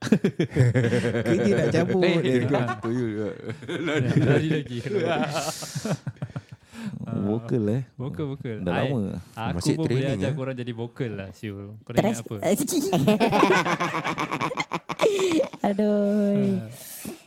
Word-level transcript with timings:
Kerja 1.26 1.50
nak 1.54 1.68
cabut 1.70 2.02
Eh, 2.02 2.16
dia 2.18 2.40
kan. 2.50 2.66
Toyol 2.80 3.10
Lari 4.18 4.48
lagi. 4.50 4.78
Vokal 7.10 7.64
eh. 7.68 7.82
Vokal 7.94 8.24
vokal. 8.26 8.56
Dah 8.62 8.72
I- 8.80 8.88
lama. 8.88 9.20
Aku 9.34 9.56
Masih 9.60 9.74
pun 9.74 9.84
boleh 9.84 9.92
training, 10.00 10.16
ajar 10.16 10.30
eh? 10.30 10.34
korang 10.34 10.56
jadi 10.56 10.72
vokal 10.72 11.10
lah 11.12 11.28
Syul. 11.30 11.66
Kau 11.82 11.92
Terus. 11.92 12.06
ingat 12.16 12.24
apa? 12.24 12.34
Aduh. 15.62 16.56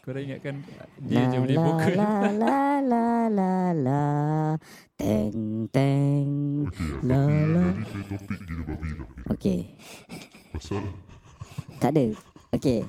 Korang 0.01 0.23
ingatkan 0.25 0.55
dia 0.99 1.15
La 1.17 1.31
je 1.31 1.37
boleh 1.37 1.55
la 1.55 1.63
vokal. 1.63 1.93
la 1.95 2.11
la 2.33 2.59
la 2.81 3.05
la 3.29 3.53
la 3.71 4.03
Teng 4.93 5.71
teng 5.71 6.27
La 7.01 7.23
la 7.23 7.63
Jadi 7.71 8.01
dah 8.03 8.19
Okay 9.31 9.59
Pasal 10.51 10.83
Tak 11.79 11.95
ada 11.95 12.03
Okay 12.54 12.85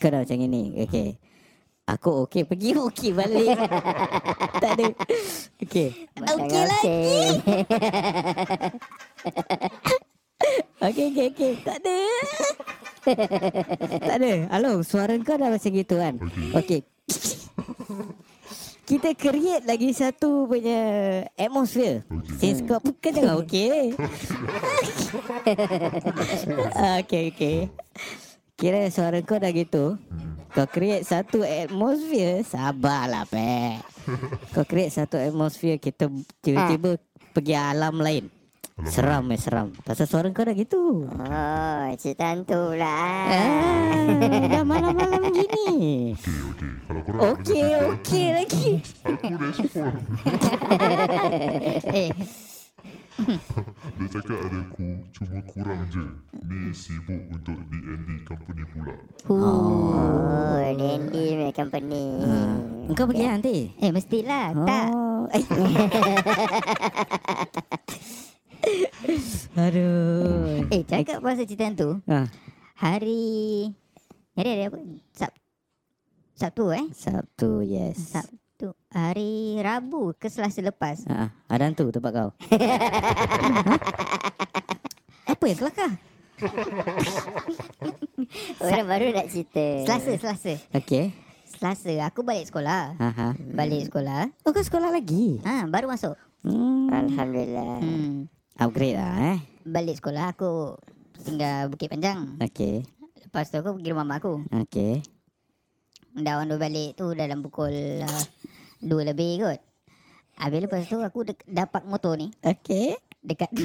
Kau 0.00 0.08
dah 0.08 0.24
macam 0.24 0.36
ni 0.40 0.62
Okay 0.88 1.20
Aku 1.82 2.24
okey 2.24 2.46
pergi 2.46 2.78
okey 2.78 3.10
balik. 3.10 3.58
Tak 4.62 4.70
ada. 4.78 4.86
Okay 5.58 5.90
Okey 6.14 6.62
lagi. 6.62 6.98
Okay 10.82 11.14
okay 11.14 11.26
okay 11.30 11.52
Tak 11.66 11.76
ada. 11.82 11.98
Tak 13.98 14.16
ada. 14.22 14.32
Along 14.54 14.86
suara 14.86 15.18
kau 15.20 15.34
dah 15.34 15.50
macam 15.50 15.70
gitu 15.74 15.98
kan? 15.98 16.22
Okay 16.54 16.86
kita 18.92 19.14
create 19.16 19.64
lagi 19.64 19.94
satu 19.94 20.44
punya 20.46 20.80
atmosphere. 21.34 22.04
Since 22.36 22.66
kau 22.66 22.78
kan 22.78 23.10
jangan 23.14 23.40
okey. 23.42 23.96
okay, 27.00 27.22
okay. 27.32 27.72
Kira 28.62 28.86
suara 28.94 29.18
kau 29.26 29.42
dah 29.42 29.50
gitu. 29.50 29.98
Kau 30.54 30.66
create 30.70 31.02
satu 31.02 31.42
atmosphere, 31.42 32.46
sabarlah, 32.46 33.26
Pek. 33.26 33.82
Kau 34.54 34.62
create 34.62 34.94
satu 34.94 35.18
atmosphere, 35.18 35.82
kita 35.82 36.06
tiba-tiba 36.38 36.94
pergi 37.34 37.58
alam 37.58 37.98
lain. 37.98 38.30
Seram 38.86 39.26
eh, 39.34 39.38
seram. 39.38 39.74
Pasal 39.82 40.06
suara 40.06 40.30
kau 40.30 40.46
dah 40.46 40.54
gitu. 40.54 41.06
Oh, 41.10 41.82
cerita 41.98 42.30
hantu 42.34 42.74
lah. 42.78 43.26
Ah, 43.30 44.46
dah 44.46 44.62
malam-malam 44.62 45.26
gini. 45.30 46.14
Okey 46.14 46.34
okey 46.54 46.70
Kalau 46.86 47.00
korang 47.02 47.18
nak 47.18 47.30
Okey, 47.42 47.66
okey 47.82 48.26
lagi. 48.38 48.68
Aku 49.06 49.26
respon 49.38 49.92
Eh, 51.98 52.10
Dia 53.98 54.06
cakap 54.10 54.38
ada 54.38 54.60
ku 54.72 54.86
Cuma 55.14 55.38
kurang 55.46 55.80
je 55.90 56.04
Ni 56.46 56.74
sibuk 56.74 57.22
untuk 57.30 57.58
D&D 57.70 58.08
company 58.26 58.62
pula 58.72 58.94
Oh, 59.30 59.92
punya 61.52 61.52
company. 61.52 62.04
Engkau 62.88 63.04
pergi 63.04 63.24
nanti? 63.28 63.56
Eh, 63.76 63.92
mestilah. 63.92 64.56
Tak. 64.56 64.86
Oh. 64.88 65.26
Eh. 68.62 69.18
Aduh. 69.58 70.62
Eh, 70.70 70.86
cakap 70.86 71.18
pasal 71.18 71.50
cerita 71.50 71.66
hantu. 71.66 71.98
Ha, 72.06 72.30
Hari... 72.78 73.66
Hari 74.38 74.48
hari 74.54 74.62
apa? 74.70 74.78
Sab 75.12 75.34
Sabtu 76.38 76.70
eh? 76.70 76.86
Sabtu, 76.94 77.66
yes. 77.66 78.14
Sabtu. 78.14 78.41
Hari 78.94 79.58
Rabu 79.58 80.14
ke 80.14 80.30
Selasa 80.30 80.62
lepas. 80.62 81.02
Ha, 81.10 81.34
ada 81.50 81.62
hantu 81.66 81.90
tempat 81.90 82.14
kau. 82.14 82.30
Apa 85.32 85.44
yang 85.50 85.58
kelakar? 85.58 85.90
Orang 88.62 88.86
baru 88.86 89.10
nak 89.10 89.26
cerita. 89.26 89.82
Selasa, 89.82 90.14
Selasa. 90.14 90.54
Okey. 90.78 91.10
Selasa. 91.50 92.06
Aku 92.06 92.22
balik 92.22 92.46
sekolah. 92.46 92.94
Ha 92.94 93.08
ha. 93.10 93.28
Balik 93.34 93.90
sekolah. 93.90 94.30
Oh, 94.46 94.54
kau 94.54 94.62
sekolah 94.62 94.94
lagi? 94.94 95.42
Ha, 95.42 95.66
baru 95.66 95.90
masuk. 95.90 96.14
Hmm. 96.46 96.86
Alhamdulillah. 96.90 97.82
Hmm. 97.82 98.30
Upgrade 98.58 98.98
lah 98.98 99.14
eh. 99.34 99.38
Balik 99.66 99.98
sekolah 99.98 100.34
aku 100.34 100.78
tinggal 101.22 101.70
Bukit 101.70 101.90
Panjang. 101.90 102.38
Okey. 102.38 102.86
Lepas 103.26 103.50
tu 103.50 103.58
aku 103.58 103.80
pergi 103.80 103.90
rumah 103.90 104.06
mak 104.06 104.22
aku. 104.22 104.34
Okey. 104.66 105.02
Dah 106.12 106.44
on 106.44 106.52
balik 106.60 106.92
tu 106.92 107.08
dalam 107.16 107.40
pukul 107.40 108.04
uh, 108.04 108.24
2 108.82 109.06
lebih 109.06 109.40
kot. 109.40 109.60
Habis 110.34 110.60
lepas 110.60 110.82
tu 110.84 110.98
aku 110.98 111.22
dek- 111.22 111.46
dapat 111.46 111.82
motor 111.84 112.16
ni 112.16 112.32
Okey. 112.42 112.96
dekat 113.22 113.48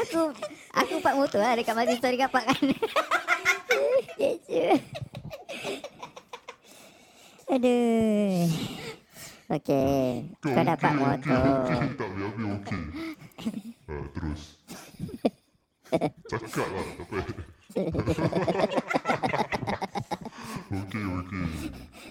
Aku 0.00 0.32
aku 0.72 0.94
park 0.98 1.16
motor 1.16 1.38
lah 1.38 1.52
dekat 1.54 1.74
masjid 1.74 1.98
story 1.98 2.16
kapak 2.16 2.46
kan. 2.46 2.62
Aduh. 7.50 8.46
Okey. 9.50 10.30
Kau 10.38 10.62
dapat 10.62 10.92
motor. 10.94 11.42
Okey 11.66 11.98
tak 11.98 12.08
habis-habis 12.08 12.46
okey 12.56 12.82
ha, 13.90 13.94
Terus 14.14 14.42
Cakap 16.30 16.66
lah 16.70 16.84
apa 17.02 17.18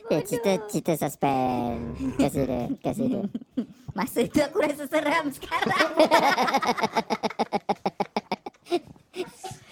Eh, 0.10 0.22
cerita 0.24 0.52
cerita 0.72 0.94
suspend. 0.96 2.00
Kasih 2.16 2.44
dia, 2.48 2.62
kasih 2.80 3.06
dia. 3.08 3.24
Masa 3.92 4.24
tu 4.26 4.40
aku 4.40 4.58
rasa 4.64 4.86
seram 4.88 5.26
sekarang. 5.30 5.90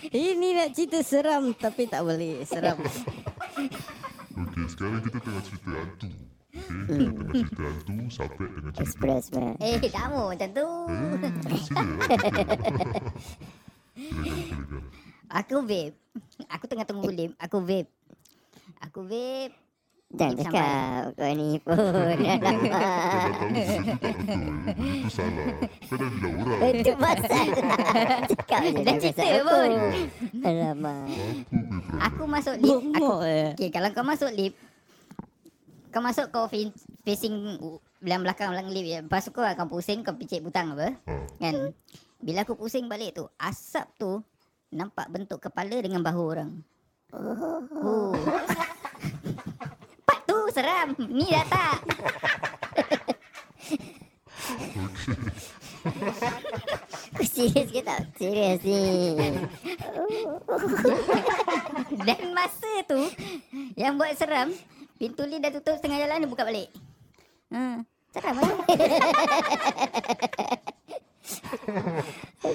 Ini 0.07 0.47
nak 0.56 0.69
cerita 0.72 1.00
seram 1.03 1.52
tapi 1.56 1.88
tak 1.88 2.03
boleh. 2.03 2.44
Seram. 2.44 2.78
Okey 4.38 4.63
sekarang 4.69 5.02
kita 5.02 5.18
tengah 5.18 5.41
cerita 5.41 5.69
hantu 5.74 6.09
Okey 6.53 7.09
kita 7.09 7.09
tengah 7.18 7.34
cerita 7.34 7.63
hantu 7.66 7.96
Sampai 8.13 8.46
dengan 8.53 8.69
cerita 8.69 8.86
Express 8.86 9.25
man. 9.34 9.57
eh, 9.57 9.81
tak 9.90 10.06
mau 10.13 10.30
macam 10.30 10.50
tu. 10.53 10.69
Eh 11.50 11.57
sila 11.66 11.81
lah 11.81 12.07
Aku 15.44 15.66
vape. 15.66 15.97
Aku 16.47 16.63
tengah 16.69 16.86
tunggu 16.88 17.09
lip. 17.12 17.34
Aku 17.41 17.59
vape. 17.59 17.90
Aku 18.97 19.06
vape. 19.06 19.53
Jangan 20.09 20.35
cakap 20.41 21.02
kau 21.13 21.34
ni 21.38 21.62
pun. 21.62 21.78
Dah 22.18 22.38
tahu 22.41 22.58
tak 22.66 22.81
betul 23.46 24.41
Itu 24.90 25.09
salah 25.13 25.47
Kau 25.85 25.96
dah 26.02 26.09
bilang 26.18 26.34
orang 26.41 26.74
Itu 26.81 26.91
pasal. 26.97 27.46
Cakap 28.34 28.59
je. 28.66 28.81
Dah 28.81 28.96
cerita 28.97 29.22
pun. 29.46 29.69
Alamak. 30.41 31.06
Aku 32.09 32.24
masuk 32.25 32.57
lip. 32.57 32.81
Aku, 32.90 33.22
eh. 33.22 33.53
okay, 33.53 33.69
kalau 33.69 33.94
kau 33.94 34.02
masuk 34.02 34.34
lip. 34.34 34.57
Kau 35.94 36.02
masuk 36.02 36.34
kau 36.34 36.50
fa- 36.50 36.78
facing 37.06 37.62
belang 38.02 38.25
belakang 38.25 38.50
belang 38.50 38.74
lip. 38.74 38.81
je. 38.81 38.97
Lepas 39.06 39.30
tu 39.30 39.36
kau 39.36 39.46
akan 39.46 39.69
pusing 39.69 40.02
kau 40.02 40.18
picit 40.18 40.41
butang 40.41 40.74
apa. 40.74 40.97
Ha 41.06 41.13
Kan? 41.38 41.69
Bila 42.18 42.41
aku 42.50 42.57
pusing 42.57 42.90
balik 42.90 43.13
tu, 43.13 43.30
asap 43.38 43.86
tu 44.02 44.25
nampak 44.74 45.06
bentuk 45.13 45.38
kepala 45.38 45.86
dengan 45.86 46.02
bahu 46.02 46.24
orang. 46.34 46.50
Oh. 47.13 48.12
Seram. 50.57 50.90
Ni 50.97 51.29
dah 51.29 51.45
tak. 51.45 51.78
Kau 57.13 57.25
serius 57.29 57.69
ke 57.69 57.85
tak? 57.85 58.09
Serius 58.18 58.57
ni. 58.66 58.81
Dan 62.09 62.34
masa 62.34 62.72
tu 62.90 63.06
yang 63.78 64.01
buat 64.01 64.18
seram, 64.18 64.50
pintu 64.97 65.29
lift 65.29 65.45
dah 65.45 65.53
tutup 65.53 65.78
setengah 65.78 66.01
jalan 66.01 66.25
dia 66.25 66.29
buka 66.34 66.41
balik. 66.41 66.74
Ha, 67.53 67.85
seram 68.18 68.41
lah. 68.41 68.57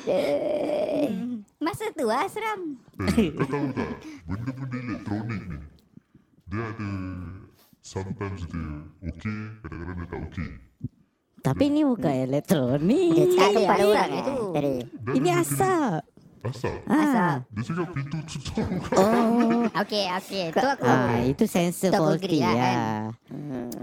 Hmm, 0.02 1.44
Masa 1.60 1.92
tu 1.92 2.08
lah 2.08 2.24
seram. 2.26 2.81
Eh, 3.12 3.28
kau 3.37 3.44
tahu 3.44 3.69
tak 3.76 3.93
Benda-benda 4.25 4.78
elektronik 4.81 5.43
ni 5.52 5.58
Dia 6.48 6.64
ada 6.72 6.88
Sometimes 7.93 8.41
dia 8.47 8.65
okey 9.05 9.37
Kadang-kadang 9.61 9.97
dia 9.99 10.06
tak 10.09 10.21
okey 10.27 10.50
Tapi 11.43 11.65
ni 11.69 11.83
bukan 11.83 12.15
elektronik. 12.23 13.09
Dia 13.11 13.27
cakap 13.29 13.43
Tadi 13.43 13.59
kepala 13.59 13.75
asap 13.75 13.91
orang 13.91 14.11
itu. 14.12 14.33
eh. 14.33 14.50
Tadi. 14.55 14.75
Ini 15.12 15.27
dia 15.27 15.35
asap. 15.37 16.00
Asap 16.43 16.77
Ah. 16.87 17.35
Dia 17.44 17.62
cakap 17.62 17.87
pintu 17.91 18.19
tutup 18.25 18.69
Oh. 18.94 19.62
Okey, 19.77 20.05
okey. 20.17 20.44
Tu 20.50 20.61
aku 20.62 20.87
Ah, 20.87 21.19
itu 21.21 21.44
sensor 21.44 21.91
faulty 21.91 22.39
lah, 22.39 22.55
ya. 22.55 22.73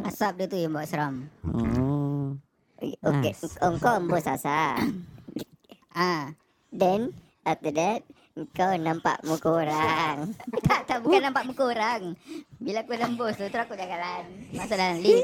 asap 0.04 0.32
dia 0.36 0.46
tu 0.48 0.58
yang 0.58 0.72
buat 0.72 0.88
seram. 0.88 1.28
Oh. 1.46 2.40
Okey, 2.80 3.36
Ah. 3.60 3.76
kau 3.76 3.94
embus 3.94 4.26
asap. 4.26 4.76
Ah, 5.92 6.32
Then 6.72 7.12
after 7.44 7.76
that 7.76 8.08
kau 8.56 8.72
nampak 8.74 9.20
muka 9.22 9.50
orang. 9.60 10.32
tak 10.64 10.88
tak 10.88 11.04
bukan 11.04 11.28
nampak 11.28 11.44
muka 11.44 11.64
orang. 11.68 12.16
Bila 12.60 12.84
aku 12.84 12.92
lembus 12.92 13.40
tu 13.40 13.48
terus 13.48 13.64
aku 13.64 13.74
dah 13.80 13.88
jalan. 13.88 14.24
Masuk 14.52 14.76
dalam 14.76 15.00
lift. 15.00 15.24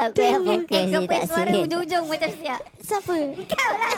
Aku 0.00 0.20
yang 0.24 0.42
fokus 0.48 0.80
ni 0.88 0.88
kau 0.88 1.04
tak 1.04 1.04
punya 1.04 1.26
suara 1.28 1.50
ujung-ujung 1.52 2.04
macam 2.08 2.30
siap. 2.40 2.60
Siapa? 2.80 3.14
Kau 3.52 3.72
lah. 3.76 3.92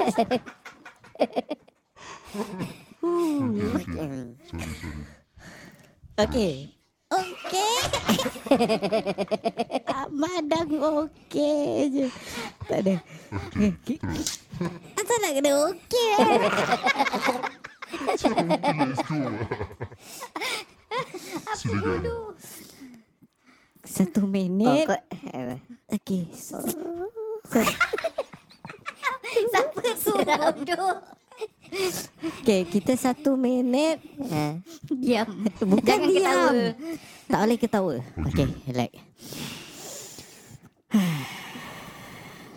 Hmm. 3.01 3.55
Sorry, 3.55 3.85
sorry. 3.87 4.21
Okey. 6.21 6.55
Okey. 7.15 7.75
Madang 10.21 10.71
okey 10.75 11.71
je. 11.95 12.07
Tak 12.67 12.79
ada. 12.83 12.97
Okey. 13.55 13.99
Asal 14.99 15.17
nak 15.23 15.33
kena 15.39 15.51
okey 15.71 16.09
eh? 16.19 16.29
Silakan. 18.17 18.89
Satu 23.81 24.23
Oh, 24.23 24.29
minit. 24.29 24.87
Okey. 25.89 26.23
Siapa 29.51 29.83
suruh 29.97 30.25
bodoh? 30.53 30.95
Okey, 32.43 32.61
kita 32.69 32.93
satu 32.95 33.35
minit. 33.35 33.99
ha. 34.29 34.61
Diam. 34.87 35.29
Bukan 35.59 35.87
Jangan 35.87 36.07
diam. 36.07 36.19
ketawa. 36.19 36.53
Tak 37.27 37.39
boleh 37.41 37.59
ketawa. 37.59 37.95
Okey, 38.27 38.47
relax. 38.69 38.93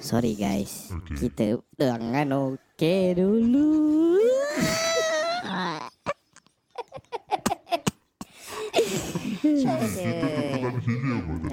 Sorry 0.03 0.35
guys. 0.35 0.91
Okey. 0.91 1.15
Kita 1.23 1.43
jangan 1.73 2.27
okey 2.51 3.15
dulu. 3.15 4.19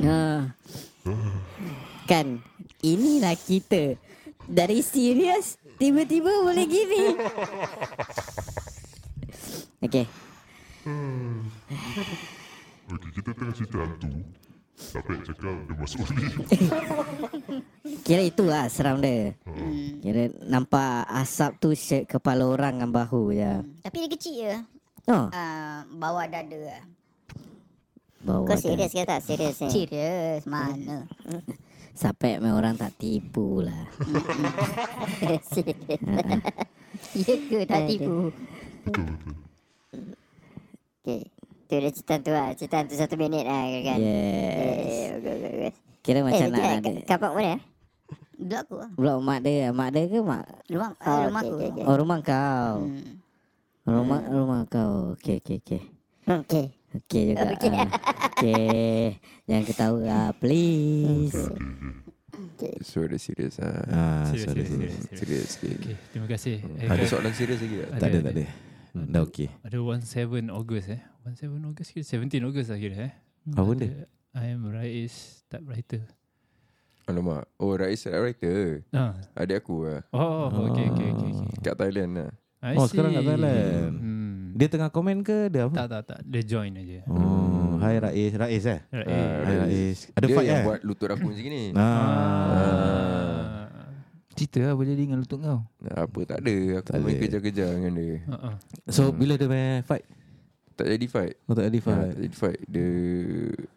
Lah. 0.00 0.48
Ha. 1.04 1.12
Kan 2.04 2.42
inilah 2.80 3.36
kita 3.36 3.94
dari 4.44 4.82
serius 4.82 5.56
tiba-tiba 5.76 6.30
boleh 6.42 6.66
gini. 6.66 7.02
Okey. 9.80 10.04
Okey, 12.90 13.10
kita 13.14 13.30
tengah 13.32 13.54
cerita 13.54 13.76
hantu. 13.78 14.10
Sampai 14.80 15.20
cakap 15.20 15.54
dia 15.68 15.74
masuk 15.76 16.00
lift. 16.16 16.40
Kira 18.06 18.22
itu 18.24 18.42
lah 18.42 18.64
seram 18.66 18.96
dia. 18.98 19.36
Kira 20.00 20.32
nampak 20.42 21.04
asap 21.06 21.52
tu 21.60 21.68
shake 21.76 22.08
kepala 22.10 22.48
orang 22.48 22.80
dengan 22.80 22.90
bahu 22.90 23.28
je. 23.30 23.60
Tapi 23.84 23.96
dia 24.00 24.10
kecil 24.10 24.34
je. 24.40 24.54
Oh, 25.06 25.28
Ah, 25.30 25.84
bawah 25.86 26.24
dada 26.24 26.56
lah. 26.56 26.82
Bawa 28.20 28.44
Kau 28.44 28.56
serius 28.56 28.90
ke 28.90 29.02
tak 29.02 29.20
serius 29.20 29.56
ni? 29.58 29.68
Serius, 29.70 30.42
mana? 30.44 31.08
Sampai 31.92 32.36
main 32.36 32.52
orang 32.52 32.74
tak 32.74 32.94
tipu 32.94 33.60
lah. 33.60 33.84
serius. 35.52 36.00
Ya 37.12 37.34
ke 37.36 37.58
tak 37.64 37.82
tipu? 37.86 38.30
Betul, 38.82 39.04
betul. 39.08 39.34
Okay. 41.00 41.20
Tu 41.64 41.76
dia 41.76 41.90
cerita 41.90 42.14
tu 42.18 42.30
lah. 42.30 42.48
Cerita 42.52 42.82
tu 42.82 42.94
satu 42.94 43.14
minit 43.14 43.42
lah 43.42 43.62
kan. 43.62 43.98
Yes. 43.98 44.90
Eh, 44.90 45.06
bagus. 45.16 45.74
Kira 46.00 46.18
Eh, 46.18 46.24
macam 46.24 46.46
nak 46.48 46.58
kira, 46.58 46.76
ada. 46.78 46.90
kapak 47.06 47.30
mana? 47.32 47.56
Duduk 48.34 48.58
aku 48.58 48.74
lah. 48.78 48.90
Blok 48.92 49.18
mak 49.20 49.38
dia, 49.42 49.68
mak 49.70 49.88
dia 49.90 50.02
ke 50.06 50.18
mak? 50.18 50.44
Rumah, 50.66 50.90
Oh, 50.98 51.18
rumah 51.22 51.40
okey, 51.40 51.46
aku. 51.46 51.56
okey, 51.56 51.68
okey. 51.70 51.84
Oh 51.84 51.96
rumah 51.96 52.18
kau. 52.20 52.72
Hmm. 52.80 53.12
Rumah 53.82 54.20
rumah 54.26 54.60
kau. 54.66 54.92
Okey 55.14 55.36
okey 55.38 55.56
okey. 55.60 55.80
Okay. 56.26 56.66
Okey 56.92 57.22
juga. 57.30 57.44
Okey. 57.52 57.70
ah. 57.70 57.88
Okey. 58.28 59.02
Jangan 59.44 59.64
ketawa 59.64 59.98
ah, 60.08 60.30
please. 60.32 61.38
Suara 62.82 63.16
serius 63.16 63.56
ah. 63.58 63.80
Ah, 63.88 64.24
Serius, 64.28 64.44
sorry, 64.44 64.62
serius, 64.62 64.92
sorry. 64.92 65.16
Serius 65.16 65.46
sikit. 65.50 65.76
Okay, 65.78 65.96
terima 66.10 66.26
kasih. 66.26 66.56
Eh, 66.76 66.84
Ada 66.84 66.98
guys, 66.98 67.08
soalan 67.08 67.32
serius 67.32 67.58
lagi 67.58 67.76
tak? 67.78 67.88
Tak 67.90 68.06
ada, 68.06 68.18
tak 68.20 68.32
ada. 68.32 68.44
Dah 68.90 69.22
okey. 69.22 69.48
Ada 69.62 69.76
17 69.78 70.50
August 70.50 70.86
eh. 70.90 71.00
17 71.24 71.62
August 71.62 71.88
kira 71.90 72.04
17 72.04 72.42
August 72.42 72.68
lah 72.68 72.78
kira 72.78 72.96
eh. 73.00 73.12
Apa 73.48 73.64
benda? 73.64 73.86
Ada- 73.86 74.08
I 74.30 74.54
am 74.54 74.62
Rais 74.64 75.14
typewriter. 75.46 76.06
Alamak. 77.04 77.42
Oh, 77.56 77.74
Rais 77.74 77.98
writer. 77.98 78.86
Ah. 78.90 79.18
Adik 79.34 79.58
aku 79.58 79.82
lah. 79.82 80.06
Oh, 80.10 80.70
okay, 80.70 80.86
okay, 80.86 81.08
okay, 81.10 81.30
okay. 81.32 81.50
Kat 81.60 81.74
Thailand 81.74 82.10
lah. 82.14 82.30
I 82.62 82.76
Oh, 82.76 82.86
sekarang 82.86 83.10
kat 83.10 83.22
see. 83.22 83.30
Thailand. 83.32 83.92
Hmm. 83.96 84.09
Dia 84.60 84.68
tengah 84.68 84.92
komen 84.92 85.24
ke 85.24 85.48
dia 85.48 85.64
apa? 85.64 85.72
Tak, 85.72 85.86
tak, 85.88 86.02
tak. 86.04 86.20
Dia 86.28 86.42
join 86.44 86.76
aja. 86.76 87.00
Oh, 87.08 87.80
hai 87.80 87.96
Rais. 87.96 88.32
Rais 88.36 88.64
eh? 88.68 88.80
Ah, 88.92 89.04
Hai 89.40 89.56
Rais. 89.56 89.98
Ada 90.12 90.26
Dia 90.28 90.36
fight 90.36 90.46
yang 90.46 90.60
eh? 90.60 90.66
buat 90.68 90.80
lutut 90.84 91.08
aku 91.08 91.32
macam 91.32 91.48
ni. 91.48 91.72
Ah. 91.72 93.64
Cerita 94.36 94.60
lah 94.60 94.76
boleh 94.76 94.92
jadi 94.92 95.08
dengan 95.08 95.24
lutut 95.24 95.40
kau. 95.40 95.64
Apa 95.80 96.20
tak 96.28 96.44
ada. 96.44 96.54
Aku 96.76 96.92
Tak 96.92 97.00
main 97.00 97.16
kejar-kejar 97.16 97.72
dengan 97.72 97.92
dia. 97.96 98.20
Uh, 98.28 98.36
uh. 98.36 98.54
So 98.92 99.08
bila 99.10 99.40
dia 99.40 99.48
main 99.48 99.80
fight? 99.80 100.04
Tak 100.76 100.92
jadi 100.92 101.06
fight. 101.08 101.34
Oh 101.44 101.56
tak 101.56 101.64
ada 101.64 101.76
Ha, 101.76 101.80
fight. 101.80 101.96
tak 102.12 102.20
jadi 102.20 102.36
fight. 102.36 102.60
Dia 102.68 102.90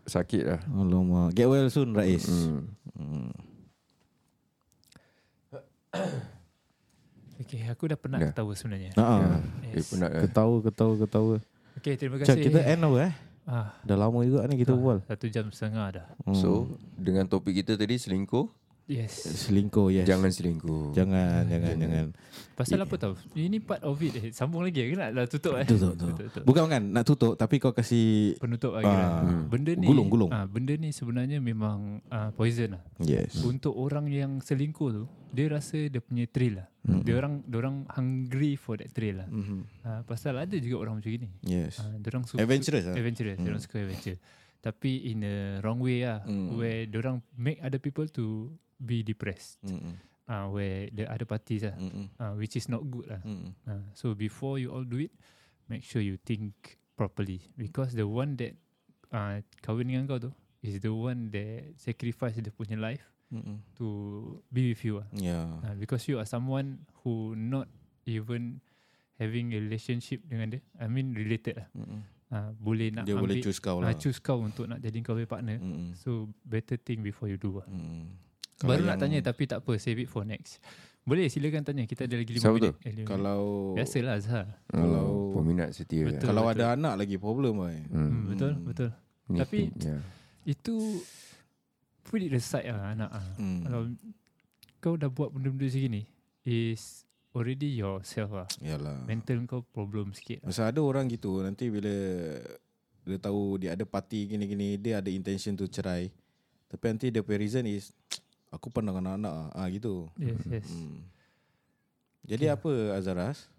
sakit 0.03 0.44
lah. 0.44 0.59
Alamak. 0.68 1.31
Get 1.31 1.47
well 1.47 1.68
soon 1.68 1.95
Rais. 1.95 2.27
Hmm. 2.27 2.68
Hmm. 3.00 3.31
Okay, 7.44 7.60
aku 7.68 7.92
dah 7.92 8.00
penat 8.00 8.19
Dah. 8.24 8.30
ketawa 8.31 8.51
sebenarnya. 8.56 8.92
Ah, 8.95 9.04
ah. 9.04 9.40
Dia 9.62 9.75
Yes. 9.75 9.92
penat 9.92 10.10
lah. 10.10 10.22
Ketawa, 10.24 10.56
ketawa, 10.63 10.94
ketawa. 10.95 11.36
Okay, 11.78 11.94
terima 12.00 12.16
kasih. 12.22 12.40
kita 12.40 12.60
end 12.63 12.81
apa 12.88 12.98
eh? 13.04 13.13
Ah, 13.44 13.75
Dah 13.84 14.00
lama 14.00 14.24
juga 14.24 14.48
ni 14.48 14.56
kita 14.56 14.72
ah, 14.72 14.75
berbual. 14.80 14.98
Satu 15.04 15.25
jam 15.28 15.51
setengah 15.51 15.88
dah. 16.00 16.07
Hmm. 16.24 16.31
So, 16.40 16.80
dengan 16.95 17.28
topik 17.28 17.51
kita 17.60 17.75
tadi 17.75 18.00
selingkuh, 18.00 18.48
Yes. 18.83 19.24
selingkuh 19.47 19.89
yes. 19.89 20.03
jangan 20.03 20.27
selingkuh. 20.27 20.91
Jangan, 20.91 21.47
jangan, 21.47 21.75
jangan. 21.77 22.06
Pasal 22.53 22.83
apa 22.83 22.94
tahu? 22.95 23.15
Ini 23.31 23.57
part 23.57 23.80
of 23.81 23.95
it. 23.97 24.13
Eh. 24.13 24.30
Sambung 24.30 24.59
lagi 24.62 24.83
ke 24.83 24.94
nak 24.94 25.09
dah 25.09 25.25
tutup 25.25 25.56
eh? 25.56 25.63
Tutup, 25.63 25.95
tutup. 25.95 26.19
tutup. 26.19 26.44
Bukan 26.44 26.68
kan 26.68 26.83
nak 26.83 27.01
tutup 27.01 27.33
tapi 27.33 27.57
kau 27.57 27.71
kasih 27.71 28.35
Penutup 28.38 28.75
lagi 28.75 28.85
Ah, 28.85 29.24
uh, 29.24 29.47
Benda 29.47 29.71
ni 29.71 29.88
gulung, 29.88 30.12
gulung. 30.12 30.30
Ah, 30.30 30.45
Benda 30.45 30.75
ni 30.75 30.91
sebenarnya 30.91 31.39
memang 31.39 32.03
uh, 32.06 32.30
poison 32.31 32.75
lah 32.75 32.83
yes. 33.00 33.39
Untuk 33.41 33.71
orang 33.71 34.06
yang 34.06 34.38
selingkuh 34.38 34.89
tu 34.91 35.03
Dia 35.31 35.50
rasa 35.50 35.88
dia 35.88 36.00
punya 36.00 36.27
thrill 36.27 36.59
lah 36.59 36.68
Mm. 36.83 37.00
Dia 37.00 37.15
orang 37.15 37.33
dia 37.47 37.57
orang 37.57 37.88
hungry 37.88 38.59
for 38.59 38.75
that 38.75 38.91
thrill 38.91 39.15
lah 39.15 39.27
Mhm. 39.31 39.63
uh, 39.81 40.01
Pasal 40.03 40.35
ada 40.35 40.51
juga 40.53 40.83
orang 40.83 41.00
macam 41.00 41.07
gini 41.09 41.31
Yes. 41.39 41.80
uh, 41.80 41.95
Dia 41.95 42.12
orang 42.12 42.27
suka 42.27 42.44
Adventurous 42.44 42.83
lah. 42.83 42.95
Adventurous 43.00 43.38
Dia 43.39 43.47
orang 43.47 43.63
suka 43.63 43.75
adventure 43.80 44.18
Tapi 44.59 44.91
in 45.07 45.24
a 45.24 45.35
wrong 45.63 45.80
way 45.80 46.03
lah 46.03 46.27
Mm. 46.27 46.59
Where 46.59 46.83
dia 46.83 47.00
orang 47.00 47.24
make 47.33 47.63
other 47.63 47.80
people 47.80 48.03
to 48.12 48.51
be 48.83 49.00
depressed 49.01 49.63
Mm-mm. 49.63 49.95
uh, 50.27 50.51
Where 50.51 50.91
the 50.91 51.07
other 51.07 51.24
parties 51.24 51.63
lah 51.63 51.75
Mm-mm. 51.80 52.12
uh, 52.19 52.35
Which 52.35 52.59
is 52.59 52.68
not 52.68 52.83
good 52.83 53.07
lah 53.07 53.24
Mm-mm. 53.24 53.56
Uh, 53.63 53.83
so 53.95 54.11
before 54.11 54.59
you 54.59 54.69
all 54.69 54.83
do 54.83 54.99
it, 54.99 55.16
make 55.71 55.81
sure 55.87 56.04
you 56.04 56.19
think 56.19 56.75
properly 56.94 57.40
because 57.56 57.95
the 57.95 58.04
one 58.06 58.35
that 58.37 58.54
uh, 59.09 59.40
kahwin 59.63 59.90
dengan 59.90 60.06
kau 60.06 60.19
tu 60.19 60.31
is 60.61 60.78
the 60.83 60.92
one 60.92 61.31
that 61.31 61.73
sacrifice 61.80 62.35
dia 62.37 62.52
punya 62.52 62.75
life 62.75 63.04
Mm-mm. 63.33 63.63
to 63.73 63.87
be 64.54 64.69
with 64.71 64.83
you. 64.85 65.02
ah. 65.02 65.07
Yeah. 65.16 65.47
Uh, 65.66 65.73
because 65.73 66.06
you 66.06 66.21
are 66.21 66.28
someone 66.30 66.85
who 67.02 67.33
not 67.33 67.66
even 68.06 68.61
having 69.18 69.56
a 69.56 69.59
relationship 69.59 70.21
dengan 70.30 70.54
dia. 70.54 70.61
I 70.78 70.85
mean 70.85 71.18
related 71.18 71.57
lah. 71.63 71.68
Mm-mm. 71.73 72.02
Uh, 72.33 72.49
boleh 72.57 72.90
nak 72.90 73.06
Dia 73.06 73.13
ambil, 73.18 73.30
boleh 73.30 73.45
choose 73.45 73.61
kau 73.61 73.78
uh, 73.81 73.90
lah. 73.90 73.94
choose 73.97 74.18
kau 74.21 74.42
untuk 74.42 74.66
nak 74.66 74.81
jadi 74.81 74.97
kau 75.02 75.18
punya 75.18 75.30
partner. 75.30 75.57
Mm-mm. 75.57 75.97
So 75.97 76.30
better 76.45 76.78
think 76.78 77.02
before 77.02 77.25
you 77.30 77.37
do. 77.42 77.57
lah. 77.61 77.68
Baru 78.60 78.80
Kalau 78.80 78.86
nak 78.86 78.98
tanya 78.98 79.19
tapi 79.22 79.44
tak 79.45 79.60
apa, 79.62 79.74
save 79.76 80.04
it 80.04 80.10
for 80.10 80.22
next. 80.22 80.62
Boleh 81.04 81.28
silakan 81.28 81.64
tanya. 81.64 81.83
Kita 81.83 82.07
ada 82.07 82.16
lagi 82.16 82.31
5 82.31 82.40
Siapa 82.40 82.56
minit. 82.56 82.74
Eh. 82.80 83.04
Kalau 83.04 83.42
Biasalah 83.76 84.14
Azhar. 84.16 84.45
Kalau- 84.68 85.12
Oh, 85.33 85.42
peminat 85.42 85.74
setia. 85.74 86.06
Betul. 86.06 86.30
kalau 86.30 86.45
ada 86.45 86.78
anak 86.78 86.94
lagi 86.95 87.18
problem 87.18 87.60
boy. 87.60 87.76
Hmm, 87.90 88.30
betul, 88.30 88.54
betul. 88.62 88.90
Ni- 89.28 89.42
Tapi- 89.42 89.74
ya. 89.76 89.98
Itu 90.45 91.02
put 92.04 92.22
it 92.22 92.31
aside 92.31 92.69
lah 92.69 92.94
anak 92.94 93.10
ah. 93.10 93.26
Hmm. 93.36 93.60
Kalau 93.64 93.81
kau 94.78 94.95
dah 94.95 95.10
buat 95.10 95.31
benda-benda 95.31 95.66
macam 95.66 95.90
ni 95.90 96.04
is 96.44 97.04
already 97.33 97.74
yourself 97.74 98.31
lah. 98.31 98.48
Yalah. 98.62 99.04
Mental 99.04 99.44
kau 99.44 99.66
problem 99.66 100.14
sikit. 100.14 100.40
Lah. 100.40 100.54
Masa 100.54 100.69
ada 100.69 100.80
orang 100.80 101.10
gitu 101.10 101.42
nanti 101.42 101.68
bila 101.68 101.92
dia 103.04 103.18
tahu 103.19 103.57
dia 103.57 103.76
ada 103.76 103.83
parti 103.83 104.24
gini-gini 104.26 104.78
dia 104.78 105.02
ada 105.02 105.10
intention 105.10 105.57
to 105.57 105.66
cerai. 105.66 106.14
Tapi 106.68 106.83
nanti 106.86 107.10
dia 107.10 107.19
punya 107.19 107.38
reason 107.38 107.66
is 107.66 107.92
aku 108.54 108.69
pandang 108.69 108.95
anak-anak 108.95 109.33
ah, 109.33 109.50
ah 109.57 109.68
gitu. 109.68 110.07
Yes, 110.16 110.40
yes. 110.48 110.68
Hmm. 110.69 111.02
Jadi 112.24 112.45
apa 112.48 112.69
Azaras? 112.94 113.50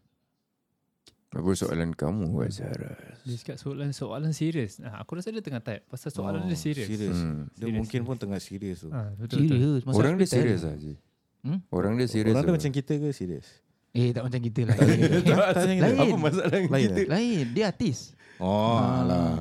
Apa 1.28 1.50
soalan 1.52 1.90
kamu, 1.92 2.30
Azhara? 2.40 2.94
Dia 3.26 3.34
cakap 3.36 3.58
soalan 3.58 3.90
soalan 3.90 4.30
serius. 4.30 4.78
Ah, 4.78 5.02
aku 5.02 5.18
rasa 5.18 5.34
dia 5.34 5.42
tengah 5.42 5.58
type 5.58 5.82
pasal 5.84 6.08
soalan 6.08 6.46
dia 6.46 6.54
serius. 6.54 6.86
Serius. 6.86 7.18
Hmm. 7.18 7.50
Dia 7.50 7.66
Serious, 7.66 7.74
mungkin 7.76 8.00
serious. 8.00 8.08
pun 8.08 8.16
tengah 8.16 8.40
serius 8.40 8.78
tu. 8.80 8.88
Ah, 8.88 9.10
betul, 9.18 9.42
betul. 9.42 9.58
Serius. 9.58 9.82
Orang 9.90 10.14
dia 10.14 10.28
serius 10.30 10.60
lah, 10.62 10.74
Ji. 10.78 10.94
Hmm? 11.42 11.58
Orang 11.68 11.98
dia 11.98 12.06
serius. 12.06 12.32
Orang 12.32 12.40
dia 12.40 12.48
lah. 12.48 12.56
macam 12.56 12.70
kita 12.72 12.92
ke 12.94 13.08
serius? 13.10 13.48
Eh 13.90 14.10
tak 14.10 14.22
macam 14.26 14.40
kita 14.40 14.60
lah. 14.64 14.74
Kita. 15.22 15.54
Lain. 15.62 15.98
Apa 16.02 16.16
masalah 16.18 16.50
Lain 16.50 16.66
kita? 16.66 16.98
eh? 16.98 17.06
Lain. 17.06 17.44
Dia 17.50 17.64
artis. 17.70 17.98
Oh, 18.38 18.74
Ah. 18.74 19.02
alah. 19.02 19.34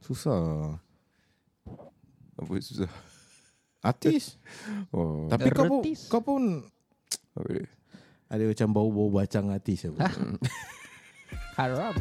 Susah. 0.00 0.78
Apa 2.34 2.52
susah? 2.58 2.90
Artis. 3.88 4.36
Oh, 4.92 5.26
Tapi 5.32 5.48
kau 5.52 5.64
pun, 5.66 5.80
kau 6.12 6.20
pun 6.20 6.42
ada 8.28 8.42
macam 8.44 8.68
bau-bau 8.76 9.08
bacang 9.08 9.48
artis 9.48 9.88
apa. 9.88 10.12
Haram. 11.58 11.96